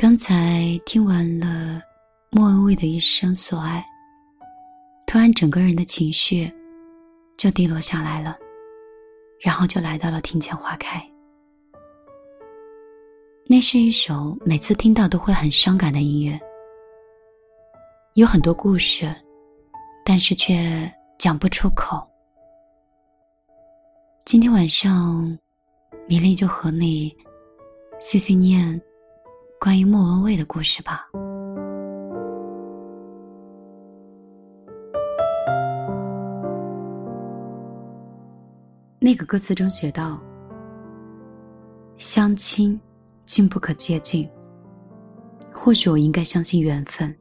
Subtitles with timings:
[0.00, 1.82] 刚才听完了
[2.30, 3.84] 莫文蔚的一生所爱，
[5.08, 6.48] 突然整个人的情绪
[7.36, 8.38] 就低落下来了，
[9.40, 11.04] 然后就来到了庭前花开。
[13.44, 16.38] 那是一首每次听到都会很伤感的音乐，
[18.14, 19.12] 有很多故事，
[20.04, 22.08] 但是却讲不出口。
[24.24, 25.36] 今天晚上，
[26.06, 27.12] 米粒就和你
[27.98, 28.80] 碎碎念
[29.60, 31.08] 关于莫文蔚的故事吧。
[39.00, 40.20] 那个歌词中写道
[41.98, 42.78] ：“相亲，
[43.24, 44.28] 竟不可接近。
[45.52, 47.14] 或许我应该相信缘分。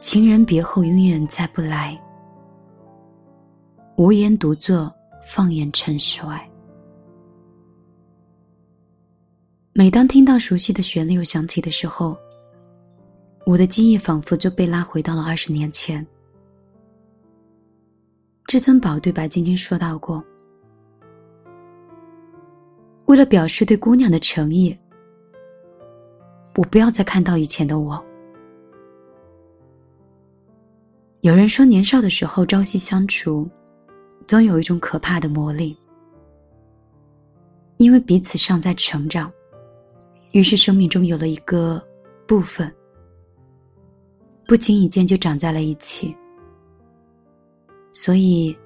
[0.00, 2.00] 情人别后，永远再不来。
[3.96, 4.92] 无言独坐，
[5.24, 6.46] 放眼尘世外。”
[9.76, 12.16] 每当听到熟悉的旋律又响起的时候，
[13.44, 16.06] 我的记忆仿佛就被拉回到了二十年前。
[18.46, 20.24] 至尊宝对白晶晶说到过
[23.06, 24.78] ：“为了表示对姑娘的诚意，
[26.54, 28.00] 我不要再看到以前的我。”
[31.22, 33.50] 有人说，年少的时候朝夕相处，
[34.24, 35.76] 总有一种可怕的魔力，
[37.78, 39.32] 因为彼此尚在成长。
[40.34, 41.80] 于是，生命中有了一个
[42.26, 42.68] 部分，
[44.48, 46.12] 不经意间就长在了一起。
[47.92, 48.56] 所以，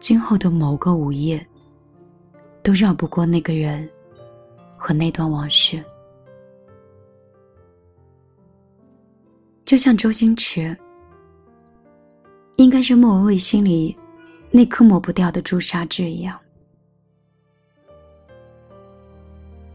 [0.00, 1.46] 今后的某个午夜，
[2.60, 3.88] 都绕不过那个人
[4.76, 5.80] 和那段往事。
[9.64, 10.76] 就像周星驰，
[12.56, 13.96] 应该是莫文蔚心里
[14.50, 16.36] 那颗抹不掉的朱砂痣一样。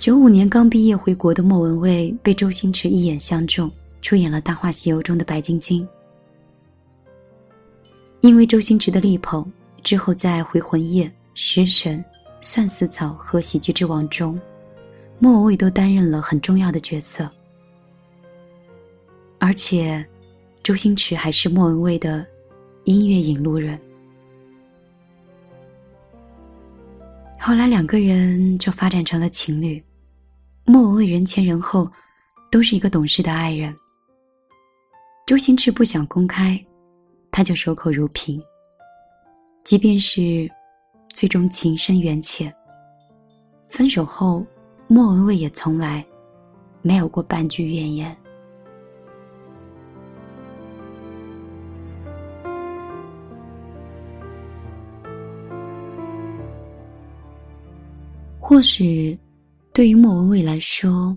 [0.07, 3.69] 九五年刚毕业回国的莫文蔚被周星驰一眼相中，
[4.01, 5.85] 出演了《大话西游》中的白晶晶。
[8.21, 9.45] 因为周星驰的力捧，
[9.83, 11.97] 之后在《回魂夜》《食神》
[12.39, 14.39] 《算死草》和《喜剧之王》中，
[15.19, 17.29] 莫文蔚都担任了很重要的角色，
[19.39, 20.07] 而且
[20.63, 22.25] 周星驰还是莫文蔚的
[22.85, 23.77] 音乐引路人。
[27.37, 29.83] 后来两个人就发展成了情侣。
[30.69, 31.89] 莫文蔚人前人后
[32.51, 33.73] 都是一个懂事的爱人。
[35.25, 36.61] 周星驰不想公开，
[37.31, 38.43] 他就守口如瓶。
[39.63, 40.49] 即便是
[41.13, 42.53] 最终情深缘浅，
[43.65, 44.45] 分手后，
[44.87, 46.05] 莫文蔚也从来
[46.81, 48.15] 没有过半句怨言。
[58.37, 59.17] 或许，
[59.77, 61.15] 对于莫文蔚来说，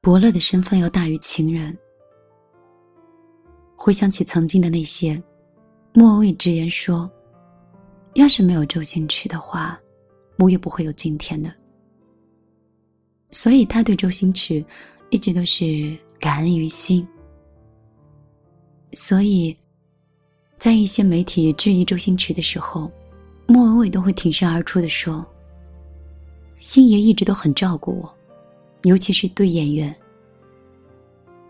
[0.00, 1.76] 伯乐的身份要大于情人。
[3.74, 5.20] 回想起曾经的那些，
[5.92, 7.10] 莫文蔚直言说
[8.14, 9.76] ：“要是没有周星驰的话，
[10.38, 11.52] 我也不会有今天的。”
[13.32, 14.64] 所以，他对周星驰
[15.10, 17.04] 一直都是感恩于心。
[18.92, 19.56] 所以，
[20.58, 22.88] 在一些媒体质疑周星驰的时候，
[23.48, 25.26] 莫文蔚都会挺身而出的说。
[26.60, 28.14] 星爷一直都很照顾我，
[28.82, 29.94] 尤其是对演员。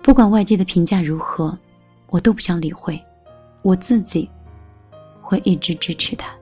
[0.00, 1.58] 不管外界的评价如何，
[2.10, 2.98] 我都不想理会，
[3.62, 4.30] 我自己
[5.20, 6.32] 会一直支持他。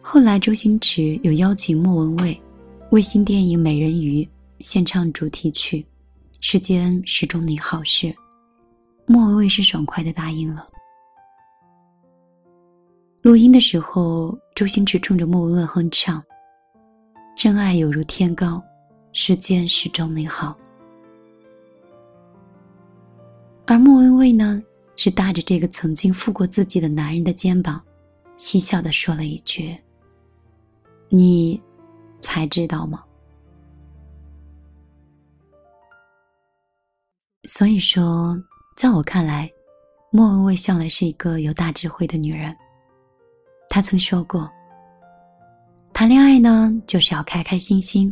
[0.00, 2.40] 后来，周星驰有邀请莫文蔚，
[2.90, 4.22] 为新电影《美人鱼》
[4.60, 5.78] 献唱主题曲，
[6.40, 8.06] 《世间始终你好事》。
[9.12, 10.68] 莫文蔚是爽快的答应了。
[13.22, 16.22] 录音的时候，周星驰冲着莫文蔚哼唱
[17.36, 18.62] ：“真爱有如天高，
[19.12, 20.56] 世间始终美好。”
[23.66, 24.62] 而莫文蔚呢，
[24.94, 27.82] 是搭着这个曾经负过自己的男人的肩膀，
[28.36, 29.76] 嬉笑的说了一句
[31.10, 31.60] ：“你
[32.20, 33.02] 才知道吗？”
[37.48, 38.40] 所以说。
[38.80, 39.52] 在我看来，
[40.08, 42.56] 莫文蔚向来是一个有大智慧的女人。
[43.68, 44.50] 她曾说过
[45.92, 48.10] ：“谈恋爱呢，就是要开开心心，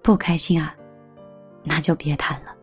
[0.00, 0.72] 不开心啊，
[1.64, 2.54] 那就别谈了。”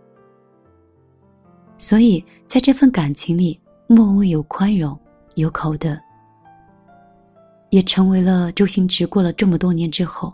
[1.78, 4.98] 所以，在这份感情里，莫文蔚有宽容，
[5.36, 6.00] 有口德，
[7.72, 10.34] 也成为了周星驰过了这么多年之后，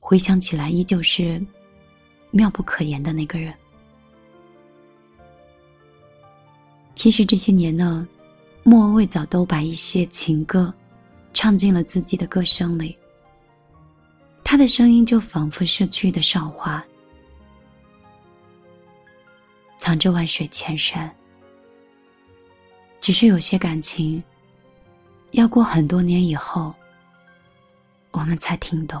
[0.00, 1.38] 回想起来依旧是
[2.30, 3.52] 妙不可言的那个人。
[6.96, 8.08] 其实这些年呢，
[8.64, 10.72] 莫文蔚早都把一些情歌
[11.32, 12.98] 唱进了自己的歌声里。
[14.42, 16.82] 她的声音就仿佛逝去的韶华，
[19.78, 21.14] 藏着万水千山。
[22.98, 24.20] 只是有些感情，
[25.32, 26.74] 要过很多年以后，
[28.10, 29.00] 我们才听懂。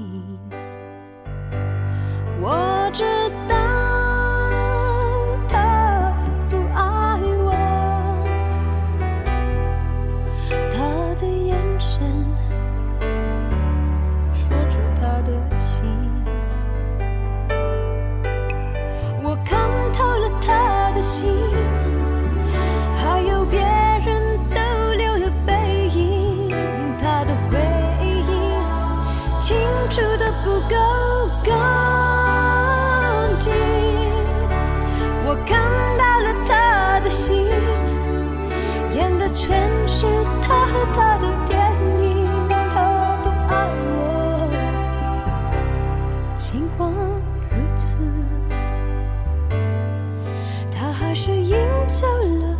[51.11, 51.57] 还是赢
[51.89, 52.07] 走
[52.39, 52.57] 了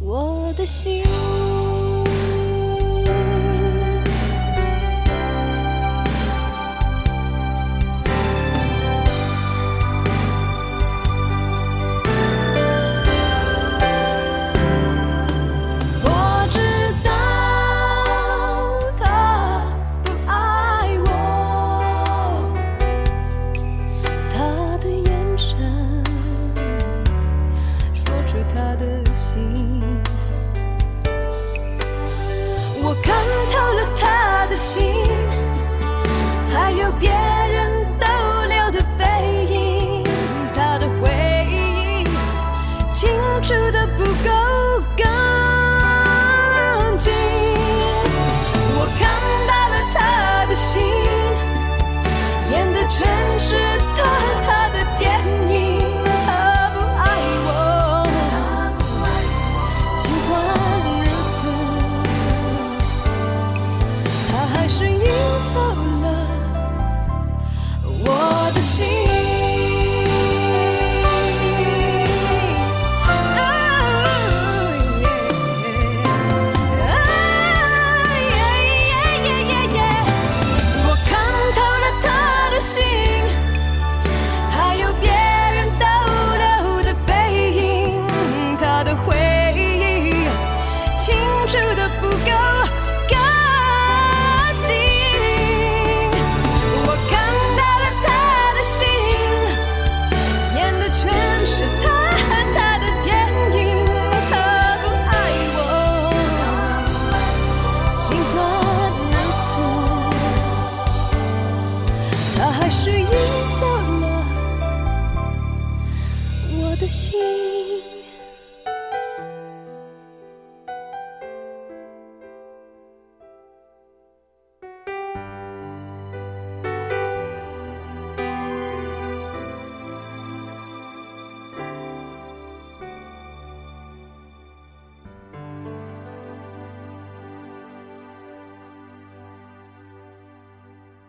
[0.00, 1.04] 我的心。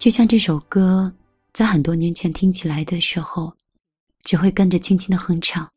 [0.07, 1.13] 就像这首歌，
[1.51, 3.53] 在很多年前听起来的时候，
[4.21, 5.69] 只会跟着轻轻的哼唱。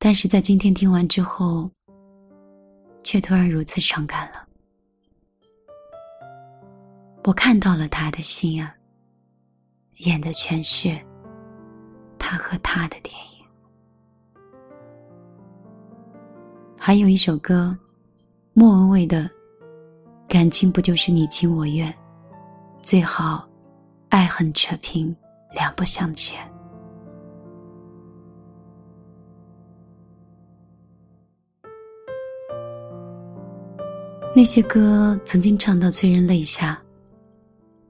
[0.00, 1.70] 但是在今天听完之后，
[3.04, 4.44] 却突然如此伤感了。
[7.22, 8.74] 我看到了他的心啊，
[9.98, 11.00] 演的全是
[12.18, 13.46] 他和他的电影。
[16.80, 17.78] 还有一首歌，
[18.54, 19.22] 莫文蔚的
[20.26, 21.88] 《感情不就是你情我愿》。
[22.90, 23.46] 最好，
[24.08, 25.14] 爱恨扯平，
[25.52, 26.40] 两不相欠。
[34.34, 36.80] 那些歌曾经唱到催人泪下，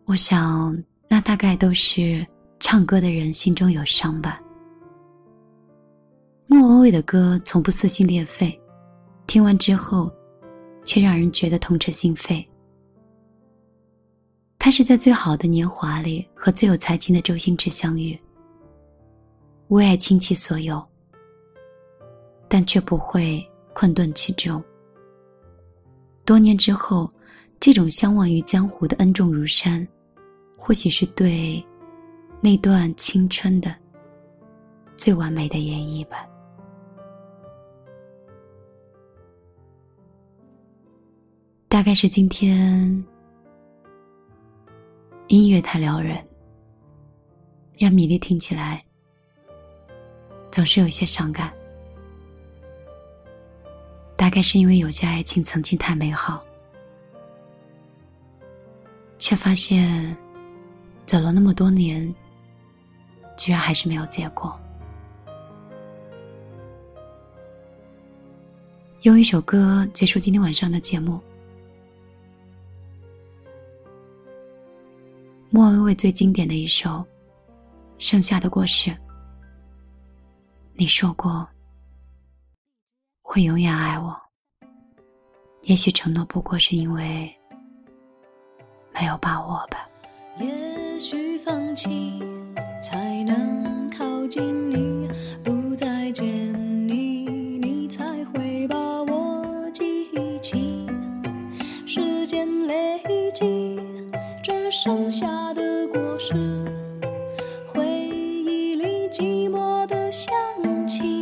[0.05, 0.77] 我想
[1.07, 2.27] 那大概都是
[2.59, 4.43] 唱歌的人心中有伤吧。
[6.49, 8.61] 莫文蔚的歌从不撕心裂肺，
[9.29, 10.13] 听完之后，
[10.85, 12.45] 却让人觉得痛彻心扉。
[14.59, 18.19] 他是在最好的年华里和最有才情的周星驰相遇，
[19.69, 20.85] 为爱倾其所有，
[22.49, 24.63] 但却不会困顿其中。
[26.25, 27.11] 多年之后，
[27.61, 29.87] 这种相忘于江湖的恩重如山，
[30.59, 31.65] 或许是对
[32.41, 33.75] 那段青春的
[34.97, 36.27] 最完美的演绎吧。
[41.69, 43.03] 大概是今天。
[45.29, 46.27] 音乐太撩人，
[47.79, 48.83] 让米粒听起来
[50.51, 51.53] 总是有些伤感。
[54.17, 56.43] 大概是因为有些爱情曾经太美好，
[59.19, 60.17] 却发现
[61.05, 62.13] 走了那么多年，
[63.37, 64.59] 居然还是没有结果。
[69.03, 71.21] 用一首歌结束今天晚上的节目。
[75.51, 76.91] 莫文蔚最经典的一首
[77.99, 78.91] 《盛夏的果实》，
[80.75, 81.49] 你说过
[83.23, 84.15] 会永远爱我，
[85.63, 87.35] 也许承诺不过是因为
[88.93, 89.89] 没有把握吧。
[90.39, 92.18] 也许放弃
[110.89, 111.18] 情。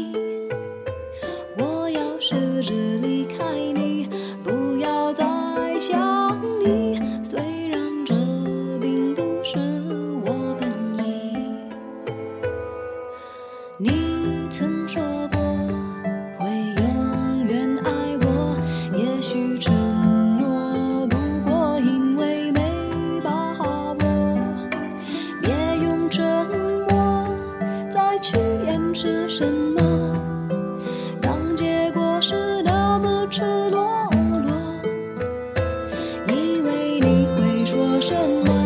[37.66, 38.65] 说什么。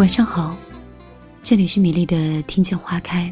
[0.00, 0.56] 晚上好，
[1.42, 3.30] 这里是米粒的听见花开，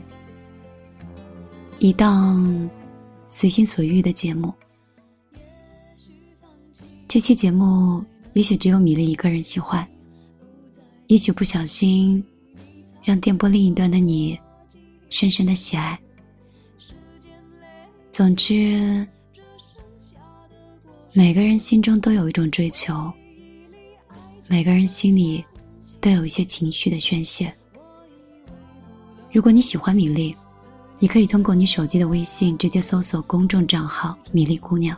[1.78, 2.68] 一档
[3.26, 4.52] 随心所欲的节目。
[7.08, 8.04] 这期节目
[8.34, 9.88] 也许只有米粒一个人喜欢，
[11.06, 12.22] 也许不小心
[13.02, 14.38] 让电波另一端的你
[15.08, 15.98] 深深的喜爱。
[18.10, 19.08] 总之，
[21.14, 23.10] 每个人心中都有一种追求，
[24.50, 25.42] 每个人心里。
[26.00, 27.52] 都有一些情绪的宣泄。
[29.32, 30.34] 如果你喜欢米粒，
[30.98, 34.96] 你可以通过你手机的微信直接搜索公众账号“米粒姑娘”。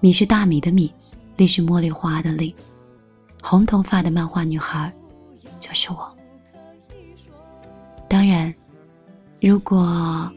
[0.00, 0.92] 米是大米的米，
[1.36, 2.54] 粒是茉莉花的粒，
[3.42, 4.92] 红头发的漫画女孩，
[5.58, 6.16] 就是我。
[8.08, 8.54] 当然，
[9.40, 10.30] 如果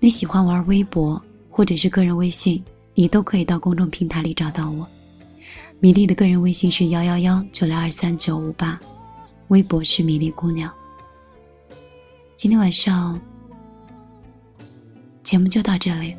[0.00, 1.20] 你喜欢玩微博
[1.50, 2.62] 或者是个人微信，
[2.94, 4.86] 你都可以到公众平台里找到我。
[5.78, 8.80] 米粒的个人微信是幺幺幺九六二三九五八，
[9.48, 10.72] 微博是米粒姑娘。
[12.34, 13.20] 今天晚上
[15.22, 16.16] 节目就到这里，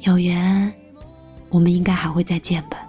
[0.00, 0.72] 有缘
[1.50, 2.83] 我们应该还会再见吧。